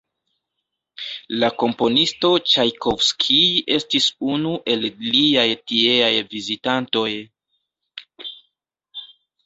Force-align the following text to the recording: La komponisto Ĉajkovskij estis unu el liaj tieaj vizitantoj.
La 1.43 1.49
komponisto 1.63 2.31
Ĉajkovskij 2.53 3.45
estis 3.77 4.09
unu 4.33 4.57
el 4.75 4.91
liaj 5.13 5.47
tieaj 5.75 6.13
vizitantoj. 6.35 7.09